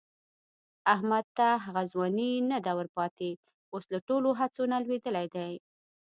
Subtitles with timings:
[0.93, 3.31] احمد ته هغه ځواني نه ده ورپاتې،
[3.73, 5.51] اوس له ټولو هڅو نه لوېدلی دی.